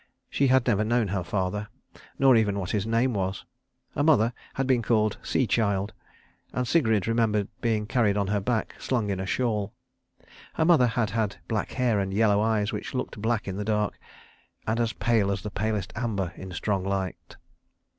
[0.31, 1.67] She had never known her father,
[2.17, 3.45] nor even what his name was.
[3.93, 5.93] Her mother had been called Sea child;
[6.53, 9.75] and Sigrid remembered being carried on her back, slung in a shawl.
[10.55, 13.99] Her mother had had black hair and yellow eyes which looked black in the dark,
[14.65, 17.35] and as pale as the palest amber in strong light.